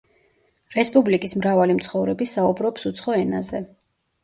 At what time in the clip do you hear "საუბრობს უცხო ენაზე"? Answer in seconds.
2.33-3.65